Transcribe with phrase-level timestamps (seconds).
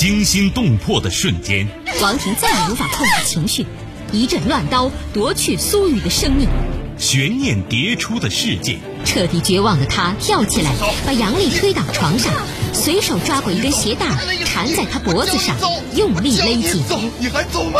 [0.00, 1.68] 惊心动魄的瞬间。
[2.00, 3.66] 王婷再也无法控制情绪，
[4.12, 6.48] 一阵乱刀夺去苏雨的生命。
[6.96, 10.72] 悬念迭出的世界，彻底绝望的他跳起来，
[11.04, 12.32] 把杨丽推倒床上，
[12.72, 14.06] 随手抓过一根鞋带
[14.46, 15.54] 缠在她脖子上，
[15.94, 16.82] 用力勒紧。
[16.88, 17.78] 走，你还走吗？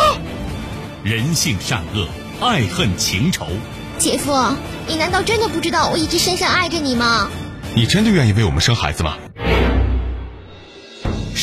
[1.03, 2.07] 人性善恶，
[2.39, 3.47] 爱恨情仇。
[3.97, 4.31] 姐夫，
[4.87, 7.31] 你难道真的不知道我一直深深爱着你吗？
[7.73, 9.17] 你真的愿意为我们生孩子吗？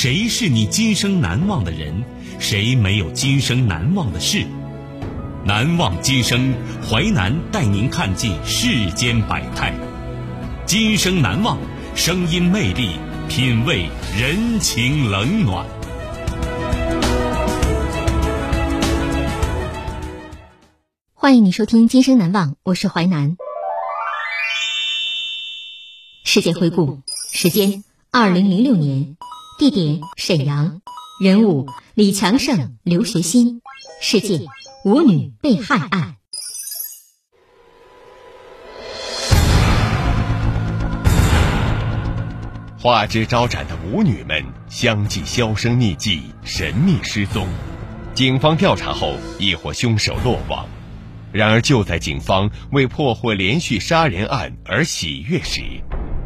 [0.00, 2.04] 谁是你今生难忘的人？
[2.38, 4.46] 谁没有今生难忘的事？
[5.44, 6.54] 难忘今生，
[6.88, 9.74] 淮南带您看尽世间百态。
[10.64, 11.58] 今生难忘，
[11.96, 12.92] 声音魅力，
[13.28, 15.66] 品味人情冷暖。
[21.12, 23.36] 欢迎你收听《今生难忘》，我是淮南。
[26.22, 27.00] 世界回顾
[27.32, 29.16] 时间：二零零六年，
[29.58, 30.80] 地点沈阳，
[31.20, 33.60] 人物李强胜、刘学新，
[34.00, 34.42] 事件
[34.84, 36.14] 舞女被害案。
[42.80, 47.48] 花枝招展的舞女们相继销声匿迹，神秘失踪。
[48.14, 50.64] 警方调查后，一伙凶手落网。
[51.32, 55.62] 然而，就在警方为破获连续杀人案而喜悦时，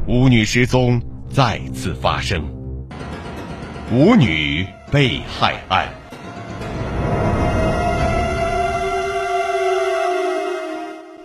[0.07, 2.62] 舞女失踪再次发生。
[3.95, 5.87] 舞女被害案，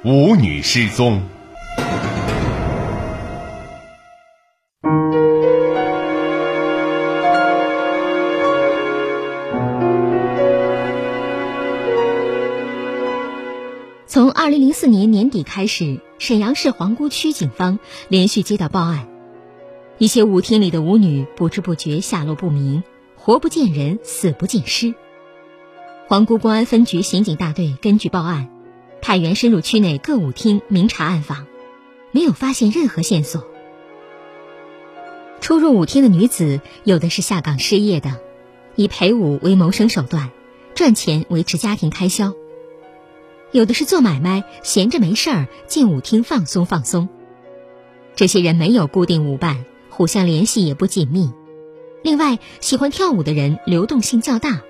[0.04, 1.22] 舞女失踪。
[14.08, 17.80] 从二零零四年年底开始，沈阳市皇姑区警方
[18.10, 19.08] 连续接到报案，
[20.00, 22.84] 一些舞厅里的舞女不知不觉下落不明，
[23.16, 24.94] 活不见人，死不见尸。
[26.08, 28.48] 皇姑公安分局刑警大队根据报案，
[29.02, 31.48] 派员深入区内各舞厅明察暗访，
[32.12, 33.48] 没有发现任何线索。
[35.42, 38.20] 出入舞厅的女子，有的是下岗失业的，
[38.76, 40.30] 以陪舞为谋生手段，
[40.76, 42.34] 赚钱维持家庭开销。
[43.52, 47.10] 有的是做买卖，闲着没事儿进舞厅放松放松。
[48.16, 49.66] 这些人没有固定舞伴，
[49.98, 51.32] 互相联系也不紧密。
[52.04, 54.62] 另外，喜欢跳舞的人流动性较大，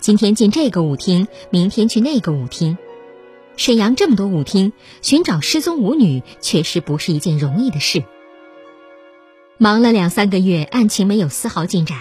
[0.00, 2.76] 今天进这个舞厅，明天去那个舞厅。
[3.56, 8.04] 沈阳这么多舞厅，寻找失踪舞女确实不是一件容易的事。
[9.56, 11.96] 忙了两三个月，案情没有丝毫进展。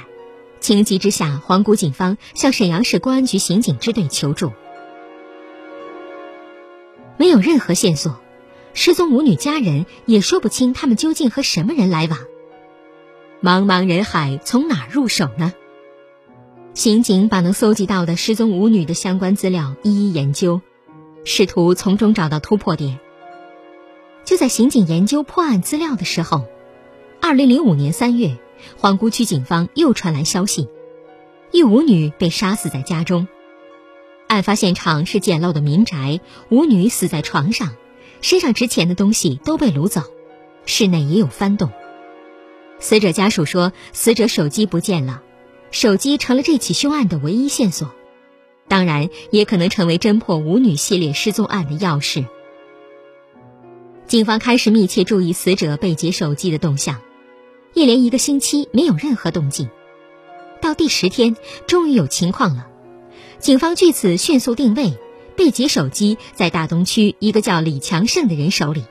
[0.60, 4.52] 情急之下，黄谷警方向沈阳市公安局刑警支队求助。
[7.16, 8.20] 没有任何线索，
[8.74, 12.20] 失踪舞女家人也说不清他们究竟和什么人来往。
[13.42, 15.54] 茫茫人海，从哪入手呢？
[16.74, 20.60] 刑警把能搜集到的失踪舞女的相关资料一一研究，
[21.24, 23.00] 试图从中找到突破点。
[24.26, 26.48] 就在刑警研究破案资料的时候，
[27.22, 28.38] 二零零五年三月，
[28.78, 30.68] 皇姑区警方又传来消息：
[31.52, 33.26] 一舞女被杀死在家中。
[34.28, 37.74] 案发现场是简陋的民宅，舞女死在床上，
[38.20, 40.02] 身上值钱的东西都被掳走，
[40.66, 41.72] 室内也有翻动。
[42.80, 45.22] 死者家属说，死者手机不见了，
[45.72, 47.92] 手机成了这起凶案的唯一线索，
[48.68, 52.26] 当然也可能成为侦破舞女系列失踪案的钥匙。
[54.08, 57.02] 警方开始密切注意死者被劫手机的动向，
[57.74, 59.70] 一连一个星期没有任何动静，
[60.62, 61.36] 到第十天，
[61.68, 62.68] 终于有情况了。
[63.38, 64.98] 警方据此迅速定位，
[65.36, 68.86] 被劫手机在大东区一个叫李强盛的人手里。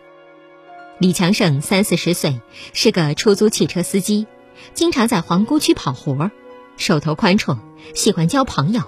[0.98, 2.41] 李强胜三四十岁，
[2.72, 4.26] 是个出租汽车司机，
[4.75, 6.32] 经常在皇姑区跑活儿，
[6.76, 7.56] 手头宽绰，
[7.94, 8.82] 喜欢交朋友。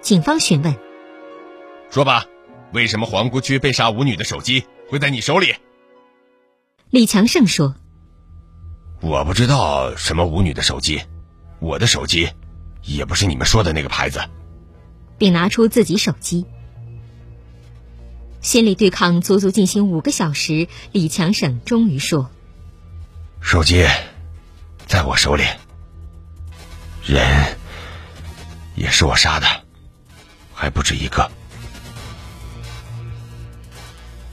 [0.00, 0.76] 警方询问
[1.90, 2.26] ：“说吧，
[2.72, 5.52] 为什么皇姑区被杀舞女的手机会在你手里？”
[6.90, 7.74] 李强胜说
[9.02, 11.02] ：“我不知道什么舞女的手机，
[11.58, 12.28] 我的手机
[12.84, 14.20] 也不是你们说的那个牌子。”
[15.18, 16.46] 并拿出自己手机，
[18.40, 20.68] 心理对抗足足进行五个小时。
[20.92, 22.30] 李强省终于说
[23.40, 23.84] ：“手机
[24.86, 25.44] 在我手里，
[27.04, 27.56] 人
[28.74, 29.46] 也是我杀的，
[30.54, 31.30] 还不止一个。”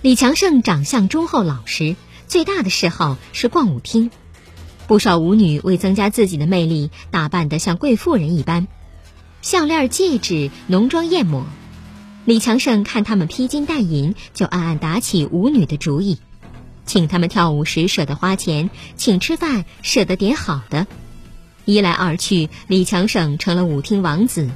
[0.02, 1.96] 李强胜长相忠厚老实，
[2.28, 4.12] 最大的嗜好是逛舞厅。
[4.86, 8.68] 不少舞女为增加自己的魅力，打扮得像贵妇人一般。
[9.42, 11.46] 项链、戒指、浓妆艳抹，
[12.26, 16.20] 李强胜看他们披金戴银，就暗暗打起舞女的主意，
[16.86, 20.88] 请他们跳舞时舍得花钱，请吃饭舍得点好的。
[21.66, 24.50] 一来二去，李强胜成了舞厅王子，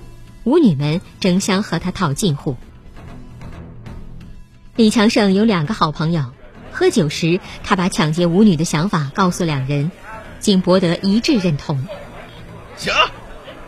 [0.46, 2.56] 舞女们争相和他套近乎。
[4.78, 6.24] 李强胜有两个好朋友，
[6.72, 9.92] 喝酒时他把抢劫舞女的想法告诉两人，
[10.40, 11.86] 经博得一致认同。
[12.78, 12.94] 行，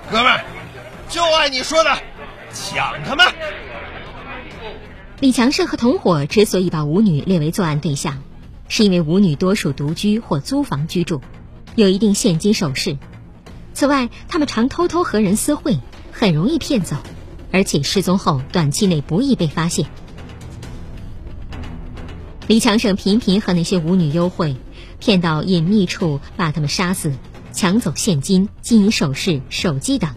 [0.09, 0.39] 哥们，
[1.09, 1.97] 就按你说的，
[2.53, 3.25] 抢他们！
[5.19, 8.24] 李强胜和同伙之所以把舞女列为作案对象，
[8.69, 11.21] 是因为舞女多数独居或租房居住，
[11.75, 12.98] 有一定现金首饰。
[13.74, 15.77] 此外，他们常偷偷和人私会，
[16.13, 16.95] 很容易骗走，
[17.51, 19.88] 而且失踪后短期内不易被发现。
[22.48, 24.56] 李强胜频频和那些舞女幽会，
[25.00, 27.12] 骗到隐秘处把他们杀死，
[27.51, 30.16] 抢走现金、金银首饰、手机等，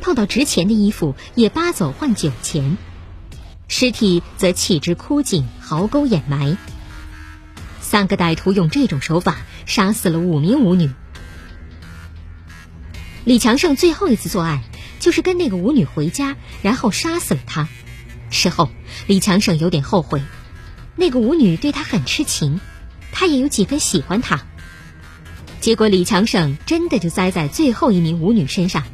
[0.00, 2.78] 碰到值钱的衣服也扒走换酒钱，
[3.74, 6.58] 尸体则弃之枯井、壕沟掩埋。
[7.80, 10.90] 三个歹徒用这种手法杀死了五名舞女。
[13.24, 14.62] 李强胜最后一次作案，
[15.00, 17.66] 就是跟那个舞女回家，然后杀死了她。
[18.28, 18.68] 事后，
[19.06, 20.20] 李强胜有点后悔。
[20.94, 22.60] 那个舞女对他很痴情，
[23.10, 24.42] 他也有几分喜欢她。
[25.62, 28.84] 结果李强胜真的就栽在最后一名舞女身上。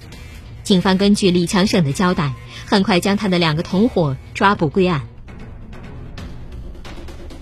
[0.62, 2.34] 警方根据李强胜的交代，
[2.68, 5.06] 很快将他的两个同伙抓捕归案。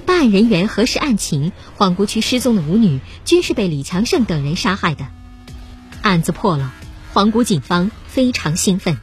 [0.06, 5.08] 办案人员核实案情，皇姑区失踪的舞女均是被李强胜等人杀害的。
[6.00, 6.72] 案子破了，
[7.12, 8.98] 皇姑警方非常兴奋。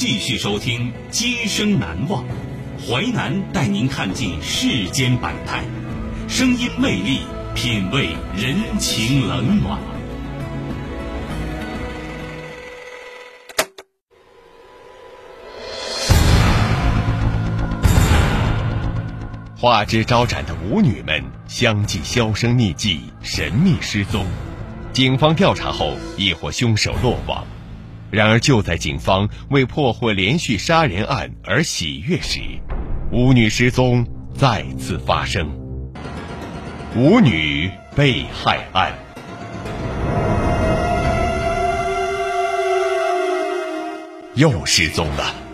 [0.00, 2.22] 继续收听《今生难忘》，
[2.86, 5.64] 淮南带您看尽世间百态，
[6.28, 7.22] 声音魅力，
[7.52, 9.76] 品味人情冷暖。
[19.56, 24.24] 花枝招展的舞女们相继销声匿迹，神秘失踪。
[24.92, 27.44] 警方调查后，一伙凶手落网。
[28.10, 32.40] 然而，就在警方为破获连续杀人案而喜悦时，
[33.12, 35.46] 舞女失踪再次发生。
[36.96, 38.92] 舞女被害案
[44.34, 45.47] 又失踪了。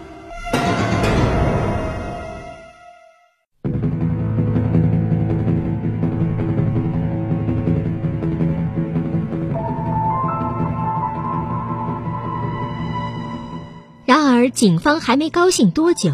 [14.14, 16.12] 然而，警方还没高兴多久。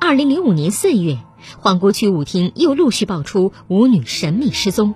[0.00, 1.18] 二零零五年四月，
[1.58, 4.94] 皇姑区舞厅又陆续爆出舞女神秘失踪，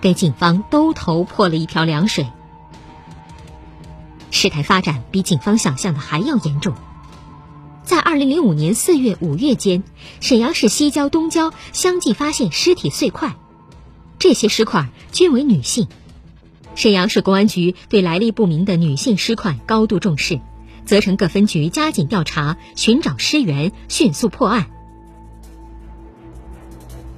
[0.00, 2.28] 给警方兜头泼了一瓢凉水。
[4.30, 6.72] 事态发展比警方想象的还要严重。
[7.82, 9.82] 在二零零五年四月、五月间，
[10.20, 13.34] 沈阳市西郊、东郊相继发现尸体碎块，
[14.20, 15.88] 这些尸块均为女性。
[16.76, 20.40] 沈阳市公安局对来历不明的女性尸块高度重视。
[20.88, 24.70] 责成各分局加紧调查，寻找尸源，迅速破案。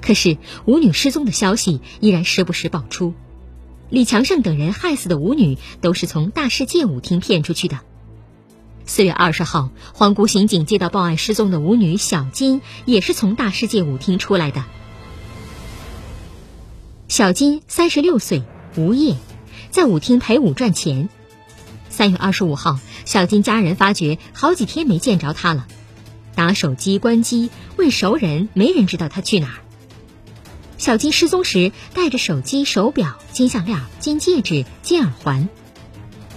[0.02, 3.14] 可是，舞女失踪的消息依然时不时爆出。
[3.88, 7.78] 李强胜等人害死的舞女都是从大世界舞厅骗出去的。
[8.86, 14.64] 四月二十号，皇姑刑警接到报案失踪的舞女小金，也是从大世界舞厅出来的。
[17.06, 18.42] 小金三十六岁，
[18.76, 19.14] 无业，
[19.70, 21.08] 在舞厅陪舞赚钱。
[21.90, 25.66] 三月二十五号，小金家人发觉好几天没见着他了，
[26.34, 29.54] 打手机关机，问熟人，没人知道他去哪儿。
[30.78, 35.48] 小金失踪时带着手机、手表、金项链、金戒指、金耳环，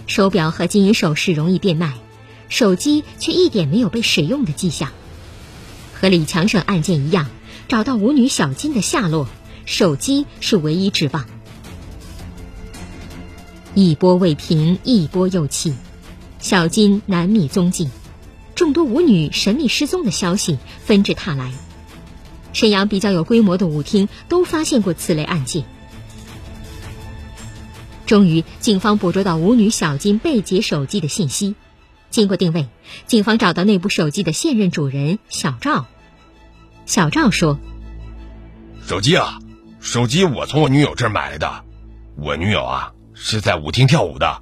[0.08, 1.94] 手表和金银首饰容易变卖，
[2.50, 4.92] 手机却一点没有被使用的迹象。
[5.94, 7.30] 和李强胜案件一样，
[7.70, 9.28] 找到舞女小金的下落，
[9.66, 11.26] 手机是唯一指望。
[13.76, 15.74] 一波未平，一波又起，
[16.38, 17.90] 小金难觅踪迹，
[18.54, 21.52] 众多舞女神秘失踪的消息纷至沓来。
[22.54, 25.66] 沈阳比较有规模的舞厅都发现过此类案件。
[28.06, 31.56] 终于，警方捕捉到舞女小金被劫手机的信息。
[32.12, 32.68] 经过定位，
[33.08, 35.88] 警方找到那部手机的现任主人小赵。
[36.86, 37.58] 小赵说
[38.86, 39.40] ：“手机啊，
[39.80, 41.64] 手机我从我女友这儿买来的，
[42.18, 44.42] 我女友啊是在舞厅跳舞的。”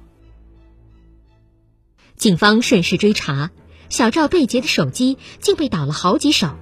[2.16, 3.50] 警方顺势追查，
[3.88, 6.56] 小赵被劫的手机竟被倒了好几手，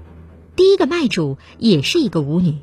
[0.57, 2.59] 第一个卖主也是一个舞女。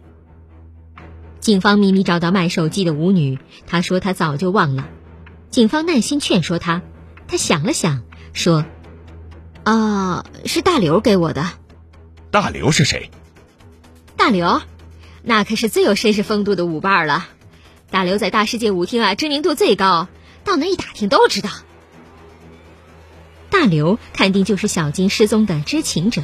[1.40, 3.38] 警方秘密找到卖手机的舞女，
[3.68, 4.90] 她说她早就忘了。
[5.52, 6.82] 警方耐心劝说她，
[7.28, 8.66] 她想了想说
[9.64, 11.48] ：“啊，是大刘给我的。”
[12.32, 13.12] 大刘是谁？
[14.18, 14.62] 大刘，
[15.22, 17.28] 那可是最有绅士风度的舞伴了。
[17.90, 20.08] 大刘在大世界舞厅啊知名度最高，
[20.44, 21.50] 到那一打听都知道。
[23.50, 26.24] 大刘肯定就是小金失踪的知情者，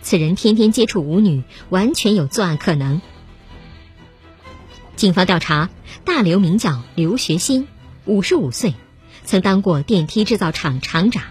[0.00, 3.02] 此人天天接触舞女，完全有作案可能。
[4.96, 5.68] 警方调查，
[6.04, 7.68] 大刘名叫刘学新，
[8.06, 8.74] 五十五岁，
[9.24, 11.22] 曾当过电梯制造厂厂长。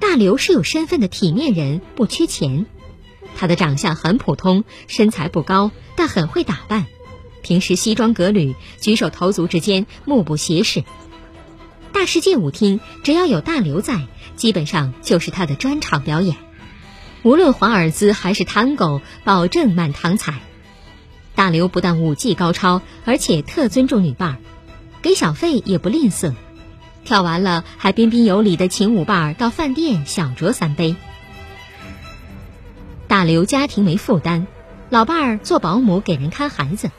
[0.00, 2.66] 大刘是有身份的体面人，不缺钱。
[3.36, 6.86] 他的长相很普通，身材不高，但很会打扮。
[7.44, 10.82] 平时西装革履，举手投足之间目不斜视。
[11.92, 16.36] 大世界舞厅只要有大刘在，基本上就是他的专场表演。
[17.22, 20.40] 无论华尔兹还是探戈，保证满堂彩。
[21.34, 24.36] 大刘不但舞技高超，而且特尊重女伴儿，
[25.02, 26.32] 给小费也不吝啬。
[27.04, 30.96] 跳完了，还彬彬有礼的请舞伴儿到饭店小酌三杯。
[33.06, 34.46] 大刘家庭没负担，
[34.88, 36.90] 老伴儿做保姆给人看孩子，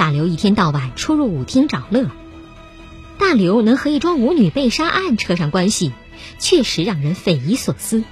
[0.00, 2.10] 大刘一天到晚出入舞厅找乐。
[3.18, 5.92] 大刘能和一桩舞女被杀案扯上关系，
[6.38, 8.02] 确实让人匪夷所思。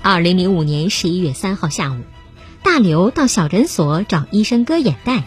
[0.00, 2.02] 二零零五年十一月三号下午，
[2.62, 5.24] 大刘到小诊所找医生割眼袋。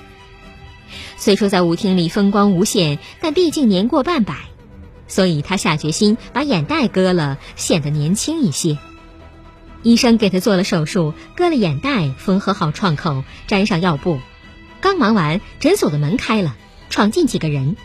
[1.17, 4.37] 虽说在舞厅里风光无限，但毕竟年过半百，
[5.09, 8.77] 所以他下决心把眼袋割了，显得年轻一些。
[9.83, 14.19] 医生给他做了手术，割了眼袋，缝合好创口，粘上药布。
[14.79, 16.55] 刚忙完，诊所的门开了，
[16.89, 17.75] 闯进几个人。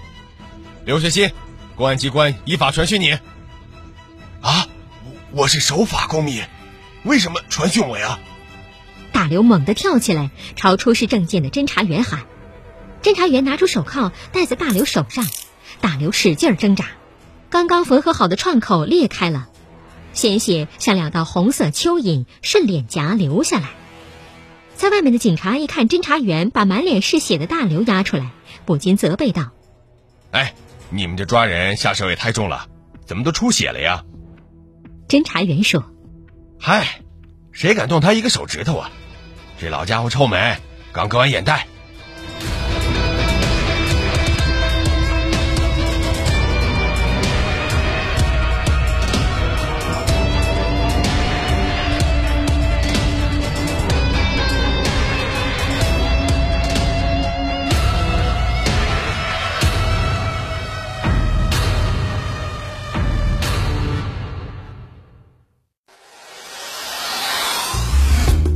[0.85, 1.31] 刘学新，
[1.75, 3.12] 公安机关依法传讯你。
[4.41, 4.69] 啊，
[5.33, 6.43] 我是守法公民，
[7.05, 8.19] 为什么传讯我呀？
[9.12, 12.25] 大刘猛地跳起来，朝出示证件的侦查员喊。
[13.03, 15.25] 侦查员拿出手铐戴在大刘手上，
[15.81, 16.87] 大刘使劲挣扎，
[17.49, 19.49] 刚刚缝合好的创口裂开了。
[20.17, 23.69] 鲜血像两道红色蚯蚓顺脸颊流下来，
[24.75, 28.31] 在外面的警察一看侦查员把满脸是血的大刘押出来，
[28.65, 29.51] 不禁责备道
[30.33, 30.55] ：“哎，
[30.89, 32.67] 你们这抓人下手也太重了，
[33.05, 34.03] 怎么都出血了呀？”
[35.07, 35.85] 侦查员说
[36.59, 37.03] ：“嗨，
[37.53, 38.91] 谁敢动他一个手指头啊？
[39.61, 40.57] 这老家伙臭美，
[40.93, 41.67] 刚割完眼袋。”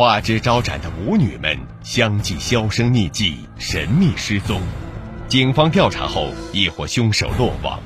[0.00, 4.62] 花枝招展的舞女们相继销声匿迹，神秘失踪。
[5.28, 7.78] 警方调查后，一伙凶手落网。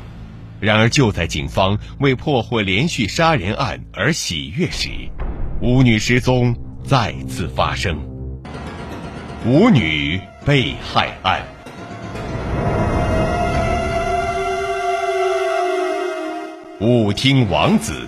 [0.61, 4.90] 然而，就在警方为破获连续杀人案而喜悦时，
[5.61, 6.54] 舞女失踪
[6.85, 8.00] 再次发生。
[9.44, 11.42] 舞女被害案，
[16.78, 18.06] 舞厅王子。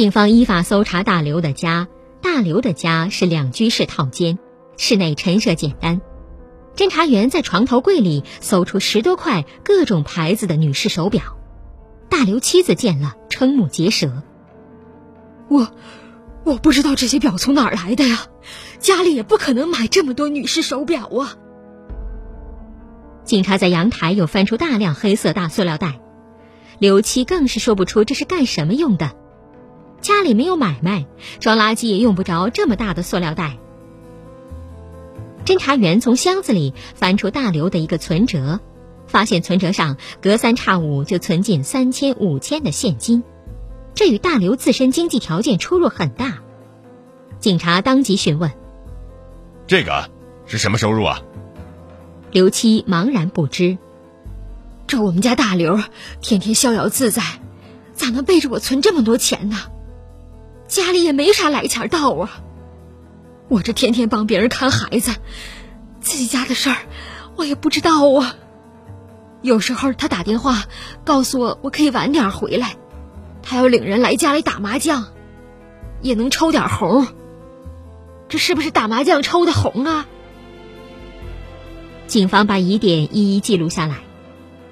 [0.00, 1.86] 警方依法搜查大刘的家。
[2.22, 4.38] 大刘的家是两居室套间，
[4.78, 6.00] 室内陈设简单。
[6.74, 11.36] 侦查员在床头柜里搜出十多块各种牌子的女士手表。
[12.08, 14.22] 大刘妻子见了，瞠目结舌
[15.50, 15.68] ：“我，
[16.44, 18.20] 我不知道这些表从哪儿来的呀，
[18.78, 21.36] 家里也不可能买这么多女士手表啊。”
[23.24, 26.00] 警察在阳台又翻出大量黑色大塑料袋，
[26.78, 29.19] 刘妻更是说不出这是干什么用的。
[30.00, 31.06] 家里没有买卖，
[31.40, 33.58] 装垃圾也用不着这么大的塑料袋。
[35.44, 38.60] 侦查员从箱子里翻出大刘的一个存折，
[39.06, 43.22] 发现存折上隔三差五就存进三千、五千的现金，
[43.94, 46.38] 这与大刘自身经济条件出入很大。
[47.40, 48.52] 警察当即询问
[49.66, 50.10] ：“这个
[50.46, 51.20] 是什么收入啊？”
[52.32, 53.76] 刘七茫然不知。
[54.86, 55.80] 这我们家大刘
[56.20, 57.22] 天天逍遥自在，
[57.94, 59.56] 咋能背着我存这么多钱呢？
[60.70, 62.40] 家里也没啥来钱道啊。
[63.48, 65.10] 我这天天帮别人看孩子，
[66.00, 66.76] 自己家的事儿
[67.34, 68.36] 我也不知道啊。
[69.42, 70.62] 有时候他打电话
[71.02, 72.76] 告诉我我可以晚点回来，
[73.42, 75.08] 他要领人来家里打麻将，
[76.02, 77.08] 也能抽点红。
[78.28, 80.06] 这是不是打麻将抽的红啊？
[82.06, 83.96] 警方把疑点一一记录下来。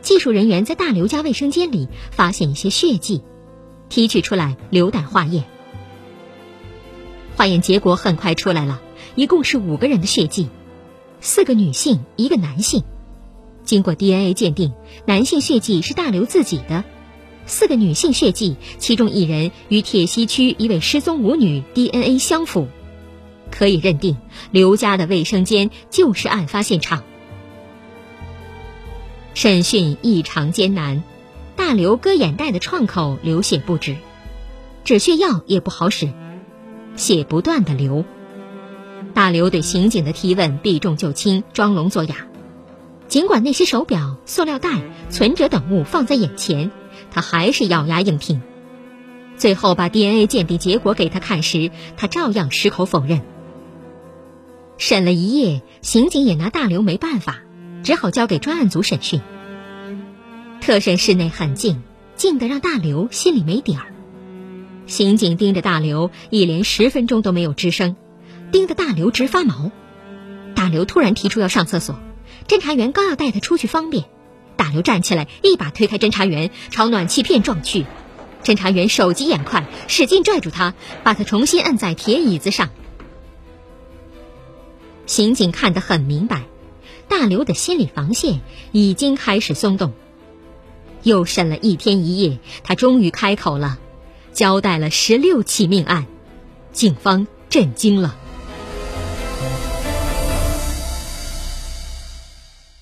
[0.00, 3.24] 技术人员在大刘家卫生间里发现一些血迹，
[3.88, 5.44] 提取出来留待化验。
[7.38, 8.82] 化验结果很快出来了，
[9.14, 10.48] 一共是五个人的血迹，
[11.20, 12.82] 四个女性，一个男性。
[13.64, 14.72] 经过 DNA 鉴定，
[15.06, 16.82] 男性血迹是大刘自己的，
[17.46, 22.66] 四个女性血迹，其中一人与铁西区一位失踪舞女 DNA 相符，
[23.52, 24.16] 可以认定
[24.50, 27.04] 刘家的卫生间就是案发现场。
[29.34, 31.04] 审讯异常艰难，
[31.54, 33.96] 大刘割眼袋的创口流血不止，
[34.82, 36.12] 止血药也不好使，
[36.98, 38.04] 血不断的流。
[39.14, 42.26] 大刘对刑警的提问避重就轻，装聋作哑。
[43.08, 46.70] 尽管那些手表、塑料袋、存折等物放在眼前，
[47.10, 48.42] 他还是咬牙硬拼。
[49.38, 53.22] 最后把 DNA 鉴定结果给他看时，他照样矢口否认。
[54.76, 57.38] 审了一夜，刑警也拿大刘没办法。
[57.84, 59.20] 只好交给专案组审讯。
[60.60, 61.80] 特审室内很静，
[62.16, 63.94] 静得让大刘心里没底儿。
[64.88, 67.94] 刑警盯着大刘，一连十分钟都没有吱声，
[68.50, 69.70] 盯得大刘直发毛。
[70.54, 72.00] 大刘突然提出要上厕所，
[72.48, 74.06] 侦查员刚要带他出去方便，
[74.56, 77.84] 大刘站起来，一把推开侦查员，朝暖气片撞去。
[78.42, 82.70] 侦查员手疾眼快，使劲拽住他，把他重新摁在铁椅子上。
[85.04, 86.44] 刑警看得很明白。
[87.08, 88.40] 大刘的心理防线
[88.72, 89.92] 已经开始松动。
[91.02, 93.78] 又审了一天一夜，他终于开口了，
[94.38, 96.06] 交代了十六起命案，
[96.70, 98.14] 警方震惊了。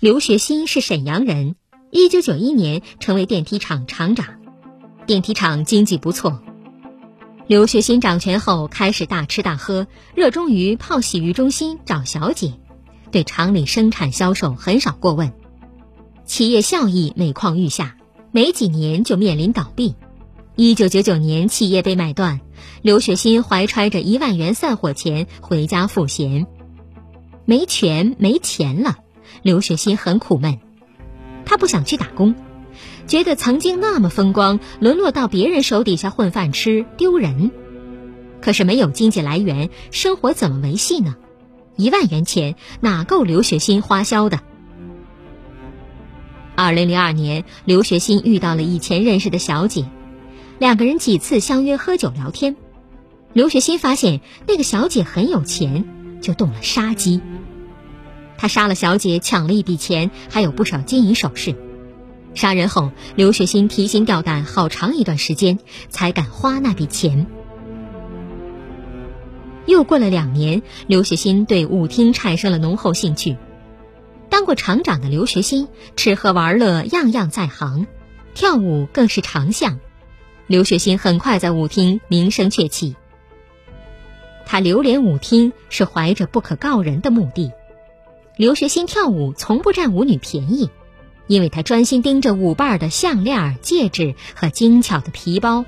[0.00, 1.56] 刘学新是沈阳人，
[1.90, 4.34] 一九九一年成为电梯厂厂长，
[5.06, 6.42] 电梯厂经济不错。
[7.46, 12.52] 刘学新掌权后开始大吃大喝，热衷于泡洗浴中心找小姐。
[13.10, 15.32] 对厂里生产销售很少过问，
[16.26, 17.96] 企业效益每况愈下，
[18.30, 19.94] 没几年就面临倒闭。
[20.58, 22.40] 一九九九年，企业被买断，
[22.80, 26.46] 刘雪新怀揣着一万元散伙钱回家赋闲，
[27.44, 28.96] 没权没钱了，
[29.42, 30.58] 刘雪新很苦闷。
[31.44, 32.34] 他不想去打工，
[33.06, 37.50] 觉得曾经那么风光，沦落到别人手底下混饭吃丢人。
[38.40, 41.16] 可是没有经济来源，生活怎么维系呢？
[41.76, 44.40] 一万元钱哪够刘雪新花销的？
[46.54, 49.84] 二零零二年，刘学新遇到了以前认识的小姐，
[50.58, 52.56] 两个人几次相约喝酒聊天。
[53.32, 55.84] 刘学新发现那个小姐很有钱，
[56.22, 57.20] 就动了杀机。
[58.38, 61.54] 他杀了小姐，抢了一笔钱，还有不少金银首饰。
[62.34, 67.26] 杀人后，刘学新提心吊胆好长一段时间，才敢花那笔钱。
[69.66, 73.36] 又过了两年，刘学新对舞厅产生了浓厚兴趣。
[74.30, 77.86] 当过厂长的刘学新，吃喝玩乐样样在行，
[78.34, 79.80] 跳舞更是长项。
[80.46, 82.96] 刘学新很快在舞厅名声鹊起。
[84.44, 87.52] 他流连舞厅是怀着不可告人的目的。
[88.36, 90.70] 刘学新跳舞从不占舞女便宜，
[91.26, 95.64] 因为他专心盯着舞伴的项链、戒指和精巧的皮包。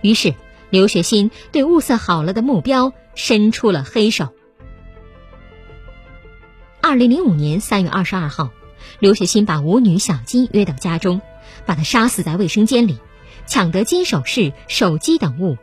[0.00, 0.34] 于是。
[0.70, 4.30] 刘学新对物色好了的目标伸出了黑手。
[6.80, 8.48] 二零零五年三月二十二号，
[8.98, 11.20] 刘学新把舞女小金约到家中，
[11.66, 13.00] 把她杀死在卫生间里，
[13.46, 15.58] 抢得金首饰、手机等物，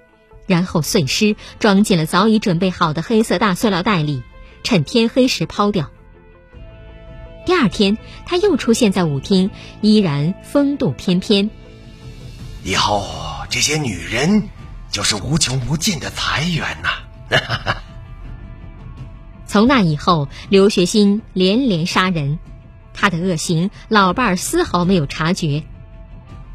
[0.48, 4.24] 然后碎尸装进了早已准备好的黑色大塑料袋里，
[4.64, 5.90] 趁天黑时抛掉。
[7.46, 9.50] 第二天，他又出现在舞厅，
[9.82, 11.50] 依然风度翩翩。
[12.64, 13.06] 以后
[13.50, 14.50] 这些女人。
[14.92, 16.90] 就是无穷无尽的财源呐！
[19.46, 22.40] 从那以后，刘学新连连杀人，
[22.92, 25.64] 他的恶行老伴儿丝毫没有察觉。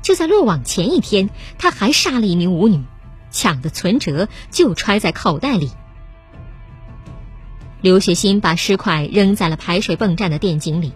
[0.04, 2.84] 就在落网前一天，他还杀了一名舞女，
[3.30, 5.70] 抢的存折就揣在口袋里。
[7.80, 10.92] 刘雪欣把尸块扔在了排水泵站的电井里，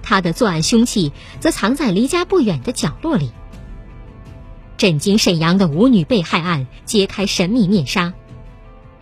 [0.00, 3.32] 他的作案凶器则藏在离家不远的角落里。
[4.76, 8.14] 震惊沈阳的舞女被害案揭开神秘面纱，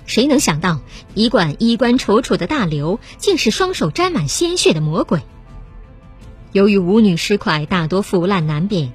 [0.07, 0.81] 谁能想到
[1.13, 5.21] 一贯衣冠楚楚的大刘竟是双手沾满鲜血的魔鬼？
[6.53, 8.93] 由于舞女尸块大多腐烂难辨，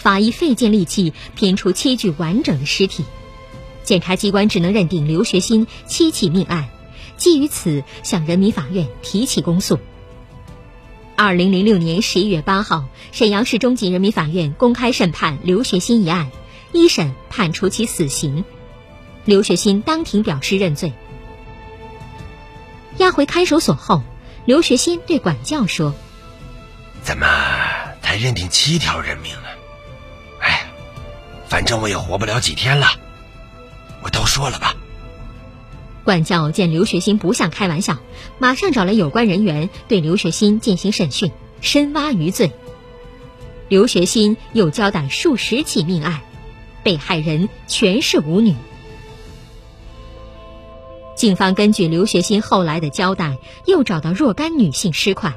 [0.00, 3.04] 法医费尽力气拼出七具完整的尸体，
[3.84, 6.70] 检察机关只能认定刘学新七起命案。
[7.18, 9.78] 基于此，向人民法院提起公诉。
[11.16, 16.30] 二零零六年十一月八号，沈阳市中级人民法院公开审判刘学新一案，
[16.72, 18.42] 一审判处其死刑。
[19.26, 20.94] 刘学新当庭表示认罪。
[22.96, 24.02] 押回看守所后，
[24.46, 25.94] 刘学新对管教说
[27.04, 27.26] ：“怎么
[28.00, 29.49] 才认定七条人命呢？
[31.50, 32.86] 反正我也活不了几天了，
[34.02, 34.74] 我都说了吧。”
[36.04, 37.98] 管教见刘学新不像开玩笑，
[38.38, 42.52] 马上找来有关人员对刘学新进行审讯，深挖余罪。
[43.68, 46.20] 刘学新又交代数十起命案，
[46.82, 48.54] 被害人全是舞女。
[51.16, 53.36] 警方根据刘学新后来的交代，
[53.66, 55.34] 又找到若干女性尸块。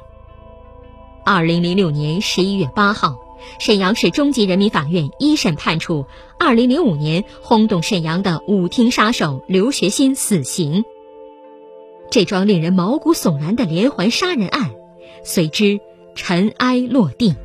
[1.26, 3.23] 二零零六年十一月八号。
[3.60, 6.06] 沈阳市中级人民法院一审判处
[6.40, 10.84] 2005年轰动沈阳的舞厅杀手刘学新死刑。
[12.10, 14.72] 这桩令人毛骨悚然的连环杀人案，
[15.24, 15.80] 随之
[16.16, 17.36] 尘埃落定。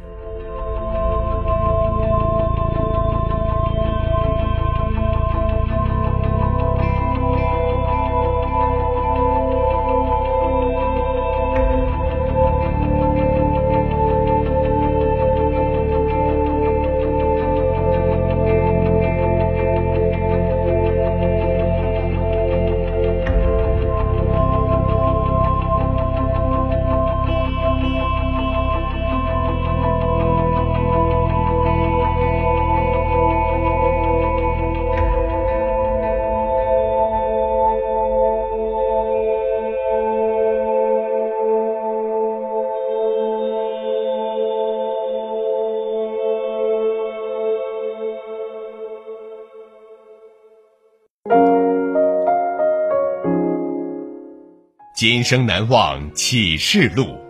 [54.98, 57.20] 今生难忘启示录，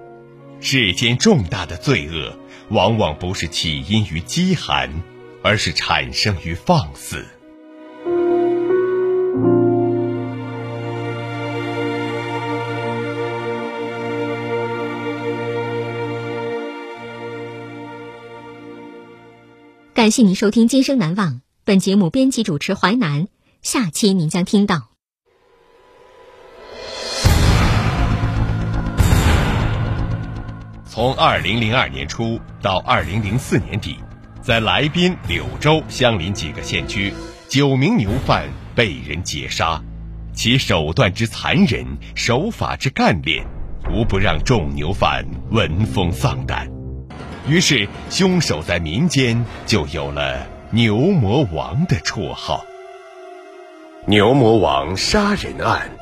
[0.58, 2.34] 世间重大的罪恶，
[2.70, 4.90] 往往不是起因于饥寒，
[5.42, 7.26] 而是产生于放肆。
[19.92, 21.32] 感谢您收听《今生难忘》，
[21.66, 23.28] 本节目编辑主持淮南，
[23.60, 24.87] 下期您将听到。
[30.98, 33.98] 从二零零二年初到二零零四年底，
[34.42, 37.14] 在来宾、柳州相邻几个县区，
[37.48, 39.80] 九名牛贩被人劫杀，
[40.34, 43.46] 其手段之残忍，手法之干练，
[43.88, 46.68] 无不让众牛贩闻风丧胆。
[47.46, 52.64] 于是，凶手在民间就有了“牛魔王”的绰号。
[54.04, 55.92] 牛魔王杀人案，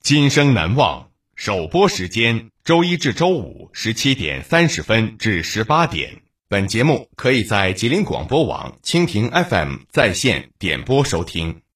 [0.00, 1.07] 今生难忘。
[1.38, 6.20] 首播时间：周一至周五十七点三十分至十八点。
[6.48, 11.62] 本节目可以在吉林广播网、蜻蜓 FM 在线点播收听。